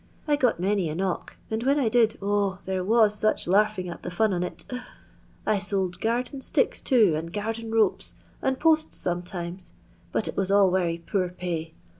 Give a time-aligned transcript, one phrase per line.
[0.27, 3.87] I got many a knock, and when I did, oh 1 there vat such larfing
[3.87, 4.65] at the fun on it
[5.45, 9.73] I sold garden sticks too, and garden ropes, and posts sometimes;
[10.11, 11.75] but it was all wery poor pay.